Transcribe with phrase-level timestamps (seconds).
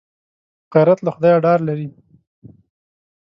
[0.73, 1.87] غیرت له خدایه ډار لري